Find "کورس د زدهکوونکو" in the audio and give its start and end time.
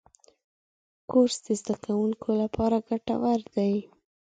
1.09-2.29